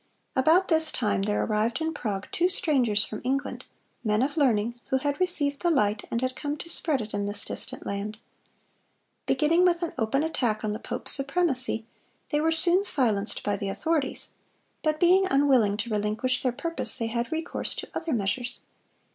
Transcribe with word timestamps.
About 0.35 0.67
this 0.67 0.91
time 0.91 1.21
there 1.21 1.43
arrived 1.43 1.79
in 1.79 1.93
Prague 1.93 2.27
two 2.31 2.49
strangers 2.49 3.05
from 3.05 3.21
England, 3.23 3.65
men 4.03 4.23
of 4.23 4.35
learning, 4.35 4.81
who 4.87 4.97
had 4.97 5.19
received 5.19 5.59
the 5.61 5.69
light, 5.69 6.05
and 6.09 6.21
had 6.23 6.35
come 6.35 6.57
to 6.57 6.69
spread 6.71 7.01
it 7.01 7.13
in 7.13 7.27
this 7.27 7.45
distant 7.45 7.85
land. 7.85 8.17
Beginning 9.27 9.63
with 9.63 9.83
an 9.83 9.93
open 9.99 10.23
attack 10.23 10.63
on 10.63 10.73
the 10.73 10.79
pope's 10.79 11.11
supremacy, 11.11 11.85
they 12.29 12.41
were 12.41 12.51
soon 12.51 12.83
silenced 12.83 13.43
by 13.43 13.55
the 13.55 13.69
authorities; 13.69 14.29
but 14.81 14.99
being 14.99 15.27
unwilling 15.29 15.77
to 15.77 15.91
relinquish 15.91 16.41
their 16.41 16.51
purpose, 16.51 16.95
they 16.97 17.05
had 17.05 17.31
recourse 17.31 17.75
to 17.75 17.87
other 17.93 18.11
measures. 18.11 18.61